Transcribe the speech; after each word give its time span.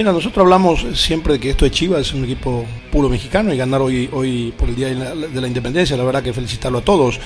Mira, 0.00 0.14
nosotros 0.14 0.42
hablamos 0.44 0.86
siempre 0.94 1.34
de 1.34 1.40
que 1.40 1.50
esto 1.50 1.66
de 1.66 1.70
Chivas 1.70 2.00
es 2.00 2.14
un 2.14 2.24
equipo 2.24 2.64
puro 2.90 3.10
mexicano 3.10 3.52
y 3.52 3.58
ganar 3.58 3.82
hoy, 3.82 4.08
hoy 4.14 4.50
por 4.56 4.70
el 4.70 4.74
Día 4.74 4.86
de 4.86 4.94
la, 4.94 5.14
de 5.14 5.40
la 5.42 5.46
Independencia, 5.46 5.94
la 5.94 6.04
verdad 6.04 6.22
que 6.22 6.32
felicitarlo 6.32 6.78
a 6.78 6.80
todos. 6.80 7.20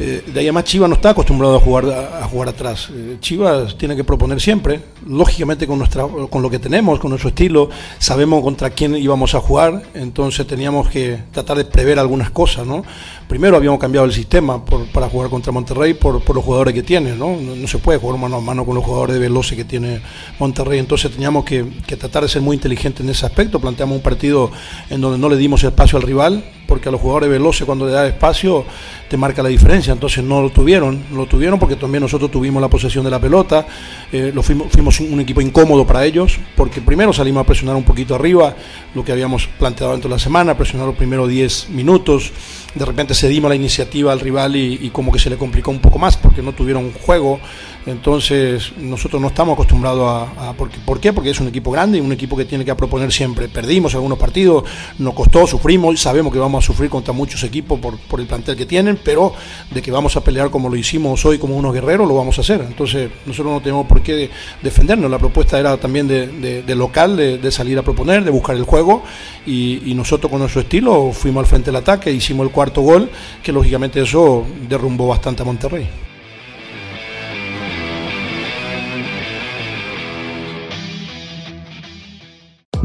Eh, 0.00 0.24
de 0.26 0.40
ahí 0.40 0.46
además 0.46 0.64
Chivas 0.64 0.88
no 0.88 0.96
está 0.96 1.10
acostumbrado 1.10 1.54
a 1.54 1.60
jugar 1.60 1.84
a 1.84 2.24
jugar 2.24 2.48
atrás. 2.48 2.88
Eh, 2.92 3.18
Chivas 3.20 3.78
tiene 3.78 3.94
que 3.94 4.02
proponer 4.02 4.40
siempre, 4.40 4.80
lógicamente 5.06 5.68
con 5.68 5.78
nuestra 5.78 6.04
con 6.08 6.42
lo 6.42 6.50
que 6.50 6.58
tenemos, 6.58 6.98
con 6.98 7.10
nuestro 7.10 7.28
estilo, 7.28 7.70
sabemos 8.00 8.42
contra 8.42 8.70
quién 8.70 8.96
íbamos 8.96 9.36
a 9.36 9.40
jugar, 9.40 9.80
entonces 9.94 10.44
teníamos 10.48 10.88
que 10.88 11.16
tratar 11.30 11.58
de 11.58 11.64
prever 11.64 12.00
algunas 12.00 12.30
cosas, 12.30 12.66
¿no? 12.66 12.82
Primero 13.30 13.56
habíamos 13.56 13.78
cambiado 13.78 14.08
el 14.08 14.12
sistema 14.12 14.60
para 14.64 15.08
jugar 15.08 15.30
contra 15.30 15.52
Monterrey 15.52 15.94
por, 15.94 16.14
los 16.34 16.44
jugadores 16.44 16.74
que 16.74 16.82
tiene, 16.82 17.14
¿no? 17.14 17.36
¿no? 17.36 17.68
se 17.68 17.78
puede 17.78 17.96
jugar 17.96 18.18
mano 18.18 18.38
a 18.38 18.40
mano 18.40 18.66
con 18.66 18.74
los 18.74 18.84
jugadores 18.84 19.14
de 19.14 19.20
Veloce 19.20 19.54
que 19.54 19.64
tiene 19.64 20.00
Monterrey, 20.40 20.80
entonces 20.80 21.12
teníamos 21.12 21.44
que, 21.44 21.62
tratar 21.96 22.24
de 22.24 22.28
ser 22.28 22.42
muy 22.42 22.56
inteligentes 22.56 23.04
en 23.04 23.08
ese 23.08 23.24
aspecto, 23.24 23.60
planteamos 23.60 23.94
un 23.94 24.02
partido 24.02 24.50
en 24.90 25.00
donde 25.00 25.16
no 25.16 25.28
le 25.28 25.36
dimos 25.36 25.62
espacio 25.62 25.96
al 25.96 26.02
rival, 26.02 26.42
porque 26.66 26.88
a 26.88 26.92
los 26.92 27.00
jugadores 27.00 27.30
veloces 27.30 27.64
cuando 27.64 27.86
le 27.86 27.92
da 27.92 28.04
espacio 28.06 28.64
te 29.08 29.16
marca 29.16 29.44
la 29.44 29.48
diferencia, 29.48 29.92
entonces 29.92 30.24
no 30.24 30.42
lo 30.42 30.50
tuvieron, 30.50 31.04
lo 31.12 31.26
tuvieron 31.26 31.60
porque 31.60 31.76
también 31.76 32.02
nosotros 32.02 32.32
tuvimos 32.32 32.60
la 32.60 32.68
posesión 32.68 33.04
de 33.04 33.10
la 33.12 33.20
pelota, 33.20 33.64
eh, 34.10 34.32
lo 34.34 34.42
fuimos, 34.42 34.68
fuimos 34.72 34.98
un 34.98 35.20
equipo 35.20 35.40
incómodo 35.40 35.86
para 35.86 36.04
ellos, 36.04 36.38
porque 36.56 36.80
primero 36.80 37.12
salimos 37.12 37.42
a 37.42 37.46
presionar 37.46 37.76
un 37.76 37.84
poquito 37.84 38.16
arriba, 38.16 38.56
lo 38.92 39.04
que 39.04 39.12
habíamos 39.12 39.46
planteado 39.46 39.92
dentro 39.92 40.08
de 40.08 40.16
la 40.16 40.20
semana, 40.20 40.56
presionar 40.56 40.88
los 40.88 40.96
primeros 40.96 41.28
10 41.28 41.70
minutos, 41.70 42.32
de 42.74 42.84
repente 42.84 43.14
cedimos 43.20 43.48
la 43.50 43.54
iniciativa 43.56 44.12
al 44.12 44.20
rival 44.20 44.56
y, 44.56 44.90
como 44.90 45.12
que 45.12 45.18
se 45.18 45.28
le 45.30 45.36
complicó 45.36 45.70
un 45.70 45.78
poco 45.80 45.98
más 45.98 46.16
porque 46.16 46.42
no 46.42 46.52
tuvieron 46.52 46.92
juego, 46.92 47.38
entonces 47.86 48.72
nosotros 48.78 49.20
no 49.20 49.28
estamos 49.28 49.54
acostumbrados 49.54 50.28
a... 50.38 50.52
porque, 50.56 50.78
¿Por 50.84 51.00
qué? 51.00 51.12
Porque 51.12 51.30
es 51.30 51.40
un 51.40 51.48
equipo 51.48 51.70
grande 51.70 51.98
y 51.98 52.00
un 52.00 52.12
equipo 52.12 52.36
que 52.36 52.44
tiene 52.44 52.64
que 52.64 52.74
proponer 52.74 53.12
siempre. 53.12 53.48
Perdimos 53.48 53.94
algunos 53.94 54.18
partidos, 54.18 54.64
nos 54.98 55.14
costó, 55.14 55.46
sufrimos, 55.46 56.00
sabemos 56.00 56.32
que 56.32 56.38
vamos 56.38 56.64
a 56.64 56.66
sufrir 56.66 56.88
contra 56.88 57.12
muchos 57.12 57.42
equipos 57.44 57.78
por, 57.78 57.98
por 57.98 58.20
el 58.20 58.26
plantel 58.26 58.56
que 58.56 58.66
tienen, 58.66 58.98
pero 59.02 59.32
de 59.70 59.82
que 59.82 59.90
vamos 59.90 60.16
a 60.16 60.22
pelear 60.22 60.50
como 60.50 60.68
lo 60.68 60.76
hicimos 60.76 61.24
hoy, 61.26 61.38
como 61.38 61.56
unos 61.56 61.72
guerreros, 61.74 62.08
lo 62.08 62.14
vamos 62.14 62.38
a 62.38 62.40
hacer. 62.40 62.62
Entonces 62.62 63.10
nosotros 63.26 63.52
no 63.52 63.60
tenemos 63.60 63.86
por 63.86 64.02
qué 64.02 64.30
defendernos. 64.62 65.10
La 65.10 65.18
propuesta 65.18 65.58
era 65.58 65.76
también 65.76 66.08
de, 66.08 66.62
de- 66.62 66.74
local, 66.74 67.16
de, 67.16 67.36
de 67.38 67.50
salir 67.50 67.78
a 67.78 67.82
proponer, 67.82 68.24
de 68.24 68.30
buscar 68.30 68.56
el 68.56 68.62
juego 68.64 69.02
y, 69.44 69.82
y 69.90 69.94
nosotros 69.94 70.30
con 70.30 70.38
nuestro 70.38 70.62
estilo 70.62 71.12
fuimos 71.12 71.42
al 71.42 71.46
frente 71.46 71.66
del 71.66 71.76
ataque, 71.76 72.10
hicimos 72.10 72.46
el 72.46 72.52
cuarto 72.52 72.80
gol, 72.80 73.09
que 73.42 73.52
lógicamente 73.52 74.00
eso 74.00 74.46
derrumbó 74.68 75.08
bastante 75.08 75.42
a 75.42 75.44
Monterrey. 75.44 76.09